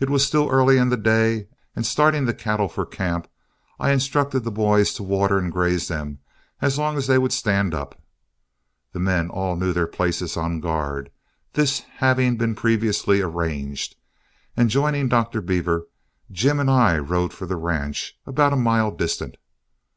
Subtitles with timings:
[0.00, 3.28] It was still early in the day, and starting the cattle for camp,
[3.78, 6.18] I instructed the boys to water and graze them
[6.60, 8.02] as long as they would stand up.
[8.92, 11.12] The men all knew their places on guard,
[11.52, 13.94] this having been previously arranged;
[14.56, 15.40] and joining Dr.
[15.40, 15.86] Beaver,
[16.32, 19.36] Jim and I rode for the ranch about a mile distant.